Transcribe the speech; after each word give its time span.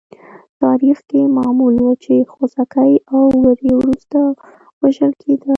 تاریخ 0.61 0.97
کې 1.09 1.21
معمول 1.37 1.75
وه 1.83 1.93
چې 2.03 2.15
خوسکي 2.33 2.93
او 3.13 3.23
وری 3.43 3.71
وروسته 3.77 4.19
وژل 4.81 5.11
کېدل. 5.21 5.49